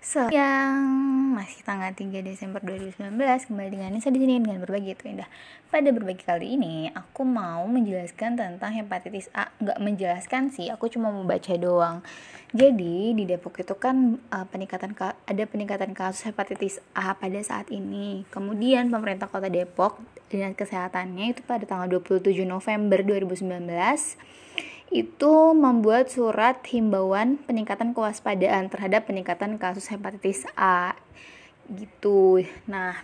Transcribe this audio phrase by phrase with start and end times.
[0.00, 3.14] Siang, masih tanggal 3 Desember 2019
[3.46, 5.30] Kembali dengan Nisa di sini dengan berbagi itu indah.
[5.70, 9.54] Pada berbagi kali ini, aku mau menjelaskan tentang hepatitis A.
[9.62, 12.02] Nggak menjelaskan sih, aku cuma mau baca doang.
[12.50, 18.26] Jadi, di Depok itu kan uh, peningkatan ada peningkatan kasus hepatitis A pada saat ini.
[18.34, 23.62] Kemudian pemerintah kota Depok dengan kesehatannya itu pada tanggal 27 November 2019
[24.90, 30.98] itu membuat surat himbauan peningkatan kewaspadaan terhadap peningkatan kasus hepatitis A
[31.70, 32.42] gitu.
[32.66, 32.98] Nah,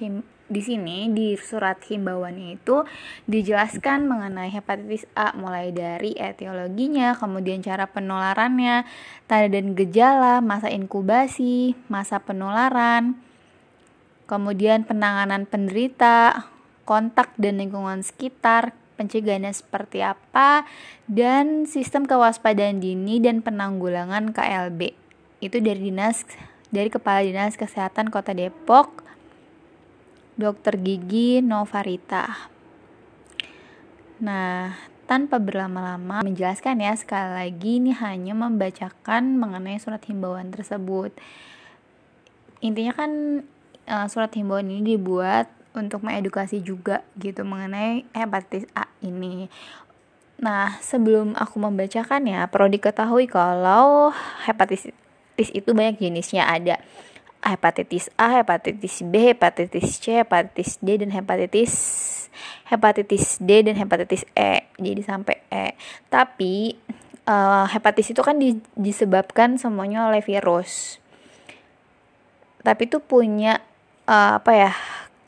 [0.00, 2.80] him, di sini di surat himbauannya itu
[3.28, 8.88] dijelaskan mengenai hepatitis A mulai dari etiologinya, kemudian cara penularannya,
[9.28, 13.20] tanda dan gejala, masa inkubasi, masa penularan,
[14.24, 16.48] kemudian penanganan penderita,
[16.88, 20.64] kontak dan lingkungan sekitar, pencegahannya seperti apa,
[21.04, 24.96] dan sistem kewaspadaan dini dan penanggulangan KLB.
[25.44, 26.24] Itu dari dinas
[26.68, 29.04] dari Kepala Dinas Kesehatan Kota Depok,
[30.36, 30.76] Dr.
[30.78, 32.50] Gigi Novarita.
[34.20, 34.76] Nah,
[35.08, 41.16] tanpa berlama-lama menjelaskan ya sekali lagi ini hanya membacakan mengenai surat himbauan tersebut.
[42.60, 43.10] Intinya kan
[43.88, 49.48] uh, surat himbauan ini dibuat untuk mengedukasi juga gitu mengenai hepatitis A ini.
[50.38, 54.14] Nah, sebelum aku membacakan ya, perlu diketahui kalau
[54.46, 54.94] hepatitis
[55.54, 56.82] itu banyak jenisnya ada
[57.42, 61.74] hepatitis A, hepatitis B, hepatitis C, hepatitis D dan hepatitis
[62.66, 64.66] hepatitis D dan hepatitis E.
[64.78, 65.78] Jadi sampai E.
[66.10, 66.74] Tapi
[67.26, 70.98] uh, hepatitis itu kan di, disebabkan semuanya oleh virus.
[72.62, 73.62] Tapi itu punya
[74.10, 74.72] uh, apa ya?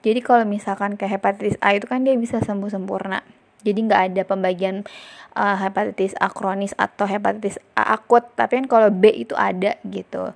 [0.00, 3.20] Jadi kalau misalkan kayak hepatitis A itu kan dia bisa sembuh sempurna.
[3.60, 4.84] Jadi nggak ada pembagian
[5.36, 8.24] uh, hepatitis A kronis atau hepatitis A akut.
[8.34, 10.32] Tapi kan kalau B itu ada gitu.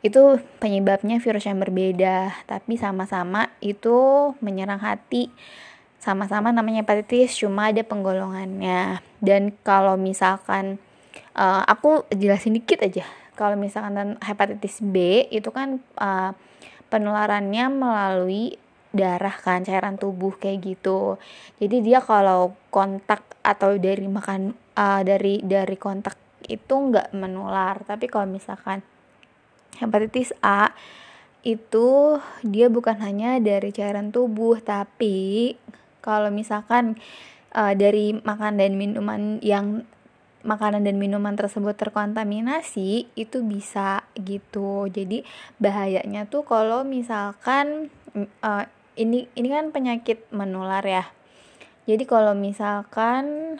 [0.00, 5.28] Itu penyebabnya virus yang berbeda, tapi sama-sama itu menyerang hati.
[6.00, 9.04] Sama-sama namanya hepatitis, cuma ada penggolongannya.
[9.20, 10.80] Dan kalau misalkan
[11.36, 13.04] uh, aku jelasin dikit aja.
[13.36, 16.32] Kalau misalkan hepatitis B itu kan uh,
[16.88, 18.56] penularannya melalui
[18.90, 21.16] darah kan cairan tubuh kayak gitu.
[21.62, 26.18] Jadi dia kalau kontak atau dari makan uh, dari dari kontak
[26.50, 27.82] itu nggak menular.
[27.86, 28.82] Tapi kalau misalkan
[29.78, 30.74] hepatitis A
[31.40, 35.56] itu dia bukan hanya dari cairan tubuh tapi
[36.04, 37.00] kalau misalkan
[37.56, 39.88] uh, dari makan dan minuman yang
[40.40, 44.88] makanan dan minuman tersebut terkontaminasi itu bisa gitu.
[44.88, 45.24] Jadi
[45.60, 47.92] bahayanya tuh kalau misalkan
[48.40, 48.64] uh,
[48.98, 51.04] ini ini kan penyakit menular ya.
[51.86, 53.56] Jadi kalau misalkan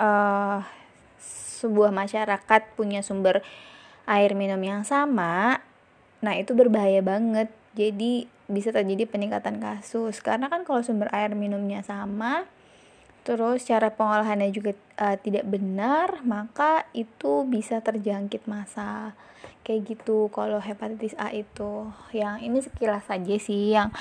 [0.00, 0.60] uh,
[1.62, 3.44] sebuah masyarakat punya sumber
[4.08, 5.62] air minum yang sama
[6.22, 7.50] nah itu berbahaya banget.
[7.74, 10.20] Jadi bisa terjadi peningkatan kasus.
[10.20, 12.46] Karena kan kalau sumber air minumnya sama
[13.22, 19.14] terus cara pengolahannya juga uh, tidak benar maka itu bisa terjangkit masa
[19.62, 21.86] kayak gitu kalau hepatitis A itu.
[22.10, 23.94] Yang ini sekilas saja sih yang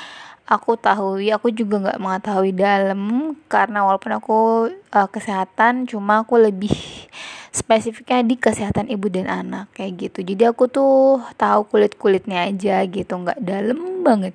[0.49, 4.39] aku tahu aku juga nggak mengetahui dalam karena walaupun aku
[4.91, 6.73] uh, kesehatan cuma aku lebih
[7.53, 10.25] spesifiknya di kesehatan ibu dan anak kayak gitu.
[10.25, 13.13] Jadi aku tuh tahu kulit kulitnya aja gitu.
[13.21, 14.33] Nggak dalam banget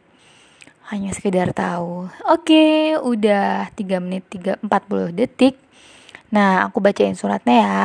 [0.93, 2.67] hanya sekedar tahu oke
[3.03, 5.57] udah 3 menit 3 40 detik
[6.27, 7.83] Nah, aku bacain suratnya ya.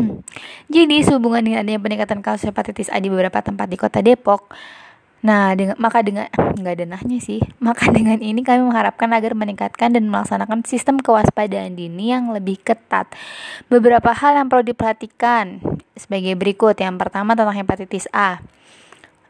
[0.74, 4.48] Jadi, sehubungan dengan adanya peningkatan kasus hepatitis A di beberapa tempat di kota Depok,
[5.26, 6.30] Nah, dengan, maka dengan
[6.62, 7.42] nggak ada nahnya sih.
[7.58, 13.10] Maka dengan ini kami mengharapkan agar meningkatkan dan melaksanakan sistem kewaspadaan dini yang lebih ketat.
[13.66, 15.58] Beberapa hal yang perlu diperhatikan
[15.98, 16.78] sebagai berikut.
[16.78, 18.38] Yang pertama tentang hepatitis A.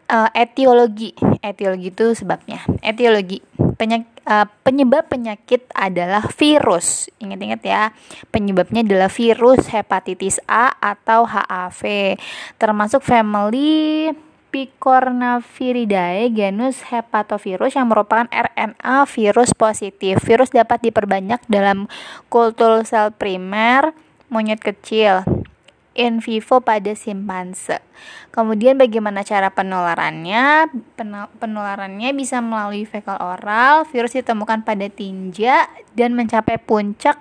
[0.07, 1.11] Uh, etiologi,
[1.43, 2.63] etiologi itu sebabnya.
[2.79, 3.43] Etiologi
[3.75, 7.11] penyak, uh, penyebab penyakit adalah virus.
[7.19, 7.91] Ingat-ingat ya,
[8.31, 12.15] penyebabnya adalah virus hepatitis A atau HAV,
[12.55, 14.15] termasuk family
[14.47, 20.23] Picornaviridae genus hepatovirus yang merupakan RNA virus positif.
[20.25, 21.91] Virus dapat diperbanyak dalam
[22.33, 23.93] kultur sel primer
[24.33, 25.29] monyet kecil
[25.97, 27.81] in vivo pada simpanse.
[28.31, 30.69] Kemudian bagaimana cara penularannya?
[31.41, 35.67] Penularannya bisa melalui fekal oral, virus ditemukan pada tinja
[35.97, 37.17] dan mencapai puncak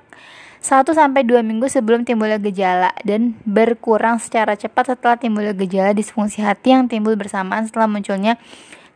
[0.65, 6.41] 1 sampai 2 minggu sebelum timbulnya gejala dan berkurang secara cepat setelah timbulnya gejala disfungsi
[6.41, 8.41] hati yang timbul bersamaan setelah munculnya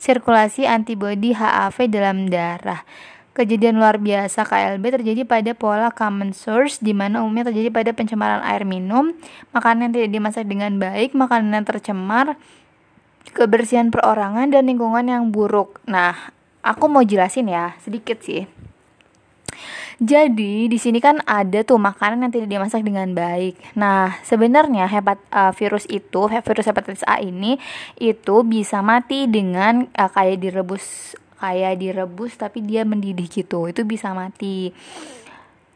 [0.01, 2.81] sirkulasi antibodi HAV dalam darah.
[3.39, 8.43] Kejadian luar biasa KLB terjadi pada pola common source di mana umumnya terjadi pada pencemaran
[8.43, 9.15] air minum,
[9.55, 12.35] makanan yang tidak dimasak dengan baik, makanan yang tercemar,
[13.31, 15.79] kebersihan perorangan dan lingkungan yang buruk.
[15.87, 16.35] Nah,
[16.67, 18.43] aku mau jelasin ya, sedikit sih.
[20.03, 23.59] Jadi di sini kan ada tuh makanan yang tidak dimasak dengan baik.
[23.75, 27.59] Nah sebenarnya hepat uh, virus itu virus hepatitis A ini
[27.99, 34.11] itu bisa mati dengan uh, kayak direbus kayak direbus tapi dia mendidih gitu itu bisa
[34.11, 34.75] mati.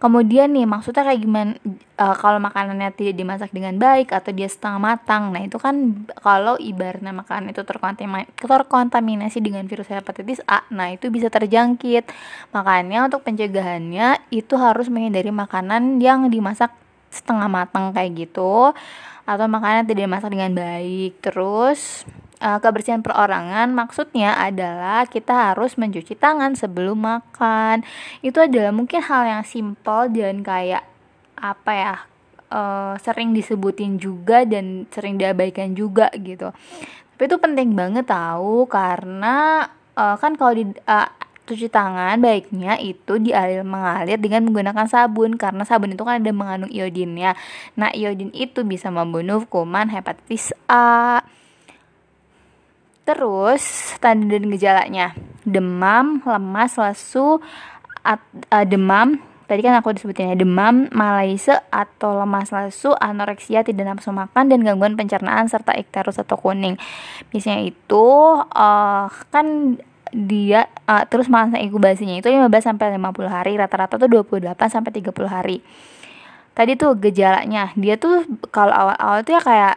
[0.04, 1.56] Kemudian nih maksudnya kayak gimana
[1.96, 6.60] uh, kalau makanannya tidak dimasak dengan baik atau dia setengah matang nah itu kan kalau
[6.60, 12.12] ibaratnya makanan itu terkontaminasi dengan virus hepatitis A nah itu bisa terjangkit.
[12.52, 16.76] Makanya untuk pencegahannya itu harus menghindari makanan yang dimasak
[17.08, 18.76] setengah matang kayak gitu
[19.24, 21.24] atau makanan tidak dimasak dengan baik.
[21.24, 22.04] Terus
[22.44, 27.88] kebersihan perorangan maksudnya adalah kita harus mencuci tangan sebelum makan
[28.20, 30.84] itu adalah mungkin hal yang simpel dan kayak
[31.40, 31.96] apa ya
[32.52, 36.52] uh, sering disebutin juga dan sering diabaikan juga gitu
[37.14, 41.08] tapi itu penting banget tahu karena uh, kan kalau di uh,
[41.44, 46.72] cuci tangan baiknya itu dialir mengalir dengan menggunakan sabun karena sabun itu kan ada mengandung
[46.72, 47.36] iodinnya.
[47.76, 51.20] Nah, iodin itu bisa membunuh kuman hepatitis A.
[53.04, 55.12] Terus tanda dan gejalanya
[55.44, 57.44] demam, lemas, lesu,
[58.04, 59.20] at, uh, demam.
[59.44, 64.96] Tadi kan aku disebutinnya demam, malaise atau lemas lesu, anoreksia, tidak nafsu makan dan gangguan
[64.96, 66.80] pencernaan serta ikterus atau kuning.
[67.28, 68.08] Biasanya itu
[68.40, 69.78] uh, kan
[70.16, 75.12] dia uh, terus masa inkubasinya itu 15 sampai 50 hari, rata-rata tuh 28 sampai 30
[75.28, 75.58] hari.
[76.54, 78.24] Tadi tuh gejalanya, dia tuh
[78.54, 79.76] kalau awal-awal tuh ya kayak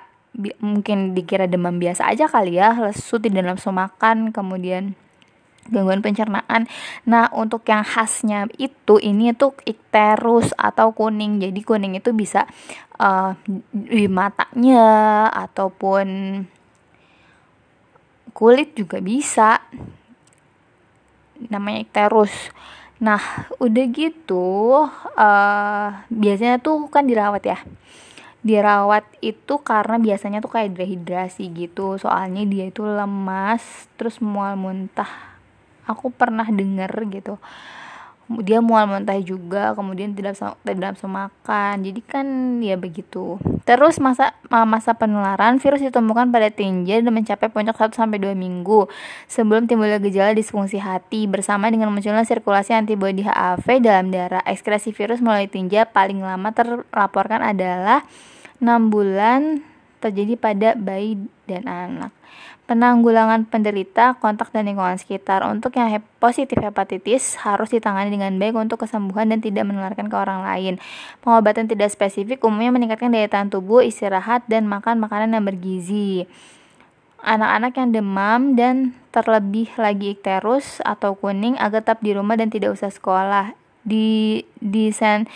[0.61, 4.93] mungkin dikira demam biasa aja kali ya lesu tidak nafsu makan kemudian
[5.71, 6.71] gangguan pencernaan.
[7.07, 11.43] Nah, untuk yang khasnya itu ini tuh ikterus atau kuning.
[11.43, 12.47] Jadi kuning itu bisa
[13.03, 13.35] uh,
[13.75, 16.07] di matanya ataupun
[18.31, 19.59] kulit juga bisa.
[21.51, 22.33] Namanya ikterus.
[23.03, 23.21] Nah,
[23.61, 24.87] udah gitu
[25.19, 27.59] uh, biasanya tuh kan dirawat ya
[28.47, 31.99] dirawat itu karena biasanya tuh kayak dehidrasi gitu.
[31.99, 35.11] Soalnya dia itu lemas terus mual muntah.
[35.91, 37.43] Aku pernah denger gitu.
[38.27, 40.35] Dia mual muntah juga kemudian tidak
[40.67, 41.75] tidak bisa makan.
[41.83, 42.27] Jadi kan
[42.59, 43.39] ya begitu.
[43.63, 48.91] Terus masa masa penularan virus ditemukan pada tinja dan mencapai puncak 1 sampai 2 minggu.
[49.31, 54.43] Sebelum timbulnya gejala disfungsi hati bersama dengan munculnya sirkulasi antibodi HAV dalam darah.
[54.43, 58.03] Ekskresi virus melalui tinja paling lama terlaporkan adalah
[58.61, 59.65] 6 bulan
[60.01, 61.19] terjadi pada bayi
[61.49, 62.13] dan anak.
[62.67, 65.47] Penanggulangan penderita, kontak dan lingkungan sekitar.
[65.47, 70.43] Untuk yang positif hepatitis harus ditangani dengan baik untuk kesembuhan dan tidak menularkan ke orang
[70.43, 70.75] lain.
[71.23, 76.27] Pengobatan tidak spesifik umumnya meningkatkan daya tahan tubuh, istirahat, dan makan makanan yang bergizi.
[77.23, 82.75] Anak-anak yang demam dan terlebih lagi ikterus atau kuning agar tetap di rumah dan tidak
[82.75, 83.55] usah sekolah.
[83.87, 85.31] Di desain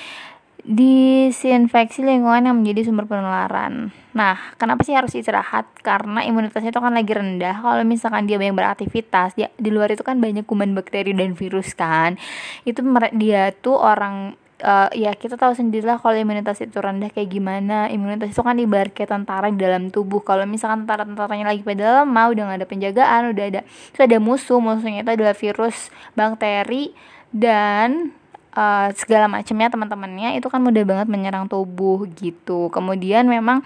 [0.64, 3.94] disinfeksi lingkungan yang menjadi sumber penularan.
[4.12, 5.70] Nah, kenapa sih harus istirahat?
[5.80, 7.62] Karena imunitasnya itu kan lagi rendah.
[7.62, 11.72] Kalau misalkan dia banyak beraktivitas, dia di luar itu kan banyak kuman bakteri dan virus
[11.72, 12.18] kan.
[12.66, 12.82] Itu
[13.14, 14.34] dia tuh orang
[14.64, 18.56] uh, ya kita tahu sendiri lah kalau imunitas itu rendah kayak gimana imunitas itu kan
[18.60, 22.68] ibarat kayak tentara di dalam tubuh kalau misalkan tentara-tentaranya lagi pada lemah udah gak ada
[22.68, 26.92] penjagaan udah ada itu ada musuh musuhnya itu adalah virus bakteri
[27.32, 28.12] dan
[28.54, 32.71] uh, segala macamnya teman-temannya itu kan mudah banget menyerang tubuh gitu.
[32.71, 33.62] Kemudian memang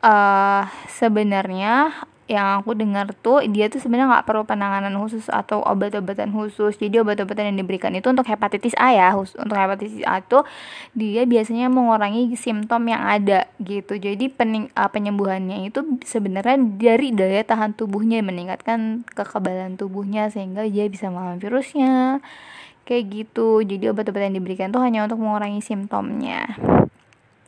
[0.00, 1.92] uh, sebenarnya
[2.26, 6.74] yang aku dengar tuh dia tuh sebenarnya nggak perlu penanganan khusus atau obat-obatan khusus.
[6.74, 10.42] Jadi obat-obatan yang diberikan itu untuk hepatitis A ya untuk hepatitis A tuh
[10.90, 13.94] dia biasanya mengurangi simptom yang ada gitu.
[13.94, 20.90] Jadi pening, uh, penyembuhannya itu sebenarnya dari daya tahan tubuhnya meningkatkan kekebalan tubuhnya sehingga dia
[20.90, 22.18] bisa melawan virusnya
[22.86, 26.54] kayak gitu jadi obat-obat yang diberikan tuh hanya untuk mengurangi simptomnya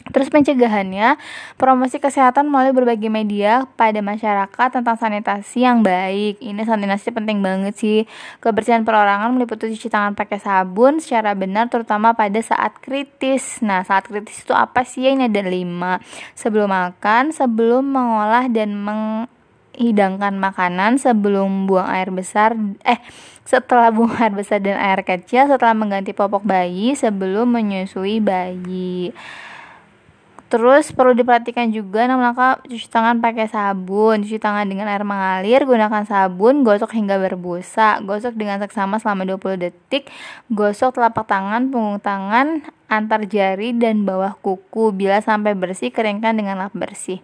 [0.08, 1.20] Terus pencegahannya,
[1.60, 6.40] promosi kesehatan melalui berbagai media pada masyarakat tentang sanitasi yang baik.
[6.40, 7.98] Ini sanitasi penting banget sih.
[8.40, 13.60] Kebersihan perorangan meliputi cuci tangan pakai sabun secara benar terutama pada saat kritis.
[13.60, 15.04] Nah, saat kritis itu apa sih?
[15.12, 16.00] Ini ada lima.
[16.32, 19.28] Sebelum makan, sebelum mengolah dan meng
[19.78, 22.98] hidangkan makanan sebelum buang air besar eh
[23.46, 29.14] setelah buang air besar dan air kecil setelah mengganti popok bayi sebelum menyusui bayi
[30.48, 35.68] Terus perlu diperhatikan juga enam langkah cuci tangan pakai sabun, cuci tangan dengan air mengalir,
[35.68, 40.08] gunakan sabun, gosok hingga berbusa, gosok dengan seksama selama 20 detik,
[40.48, 44.88] gosok telapak tangan, punggung tangan, antar jari dan bawah kuku.
[44.96, 47.20] Bila sampai bersih, keringkan dengan lap bersih.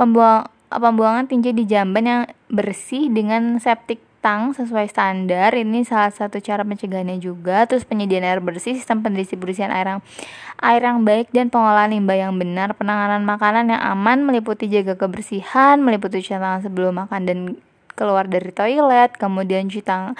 [0.00, 5.54] Pembuang pembuangan tinja di jamban yang bersih dengan septic tank sesuai standar.
[5.54, 7.62] Ini salah satu cara pencegahannya juga.
[7.70, 10.00] Terus penyediaan air bersih sistem pendistribusian air yang
[10.58, 12.74] air yang baik dan pengolahan limbah yang benar.
[12.74, 17.38] Penanganan makanan yang aman meliputi jaga kebersihan meliputi cuci tangan sebelum makan dan
[17.96, 20.14] keluar dari toilet kemudian cuci tangan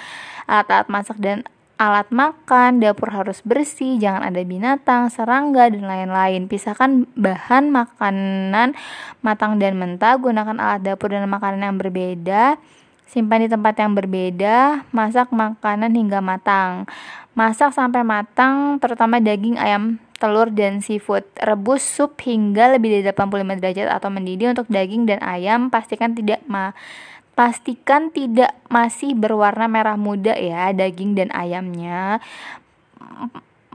[0.49, 1.45] alat-alat masak dan
[1.77, 6.49] alat makan, dapur harus bersih, jangan ada binatang, serangga, dan lain-lain.
[6.49, 8.73] Pisahkan bahan makanan
[9.21, 12.57] matang dan mentah, gunakan alat dapur dan makanan yang berbeda.
[13.07, 16.83] Simpan di tempat yang berbeda, masak makanan hingga matang.
[17.37, 21.23] Masak sampai matang, terutama daging, ayam, telur, dan seafood.
[21.39, 25.69] Rebus sup hingga lebih dari 85 derajat atau mendidih untuk daging dan ayam.
[25.71, 26.75] Pastikan tidak ma
[27.37, 32.17] pastikan tidak masih berwarna merah muda ya daging dan ayamnya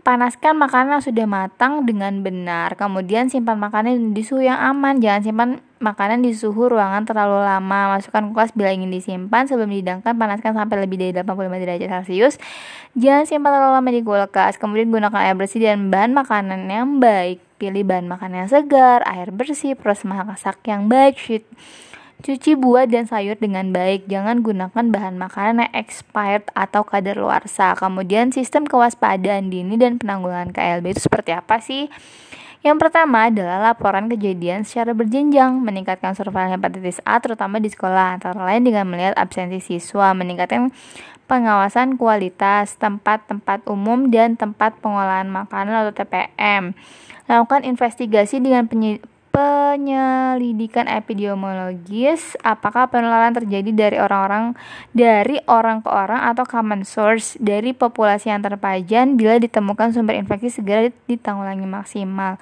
[0.02, 2.74] Panaskan makanan yang sudah matang dengan benar.
[2.74, 4.98] Kemudian simpan makanan di suhu yang aman.
[4.98, 7.94] Jangan simpan makanan di suhu ruangan terlalu lama.
[7.94, 9.46] Masukkan kulkas bila ingin disimpan.
[9.46, 12.34] Sebelum dihidangkan, panaskan sampai lebih dari 85 derajat Celcius.
[12.98, 14.58] Jangan simpan terlalu lama di kulkas.
[14.58, 17.38] Kemudian gunakan air bersih dan bahan makanan yang baik.
[17.62, 21.14] Pilih bahan makanan yang segar, air bersih, proses masak yang baik,
[22.22, 24.06] Cuci buah dan sayur dengan baik.
[24.06, 27.74] Jangan gunakan bahan makanan yang expired atau kadaluarsa.
[27.74, 31.90] Kemudian sistem kewaspadaan dini dan penanggulangan KLB itu seperti apa sih?
[32.62, 38.38] Yang pertama adalah laporan kejadian secara berjenjang, meningkatkan surveillance hepatitis A terutama di sekolah, antara
[38.38, 40.70] lain dengan melihat absensi siswa, meningkatkan
[41.26, 46.78] pengawasan kualitas tempat-tempat umum dan tempat pengolahan makanan atau TPM.
[47.26, 48.70] Lakukan investigasi dengan
[49.32, 54.52] penyelidikan epidemiologis apakah penularan terjadi dari orang-orang
[54.92, 60.52] dari orang ke orang atau common source dari populasi yang terpajan bila ditemukan sumber infeksi
[60.52, 62.36] segera ditanggulangi maksimal?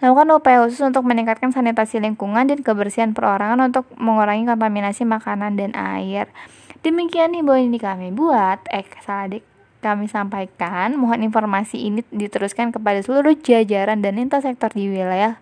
[0.00, 5.76] Lakukan upaya khusus untuk meningkatkan sanitasi lingkungan dan kebersihan perorangan untuk mengurangi kontaminasi makanan dan
[5.76, 6.32] air.
[6.80, 9.44] Demikian himbauan ini kami buat eh salah dek
[9.84, 10.96] kami sampaikan.
[10.96, 15.36] Mohon informasi ini diteruskan kepada seluruh jajaran dan lintas sektor di wilayah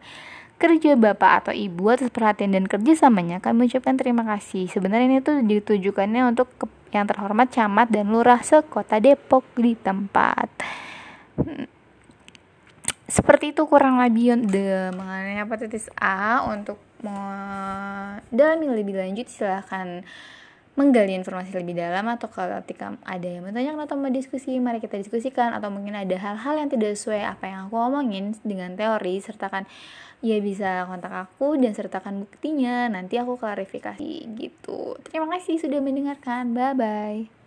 [0.58, 4.66] kerja bapak atau ibu atas perhatian dan kerjasamanya kami ucapkan terima kasih.
[4.66, 10.50] Sebenarnya ini tuh ditujukannya untuk ke, yang terhormat camat dan lurah sekota Depok di tempat.
[11.38, 11.70] Hmm.
[13.08, 20.02] seperti itu kurang lebih de mengenai hepatitis A untuk mendalami lebih lanjut silahkan
[20.78, 24.94] menggali informasi lebih dalam atau kalau ketika ada yang bertanya atau mau diskusi mari kita
[24.94, 25.50] diskusikan.
[25.50, 29.66] Atau mungkin ada hal-hal yang tidak sesuai apa yang aku omongin dengan teori sertakan
[30.22, 34.94] ya bisa kontak aku dan sertakan buktinya nanti aku klarifikasi gitu.
[35.02, 36.54] Terima kasih sudah mendengarkan.
[36.54, 37.37] Bye bye